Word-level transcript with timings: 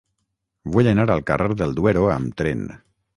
Vull 0.75 0.87
anar 0.91 1.05
al 1.15 1.21
carrer 1.29 1.57
del 1.59 1.75
Duero 1.81 2.07
amb 2.15 2.33
tren. 2.43 2.65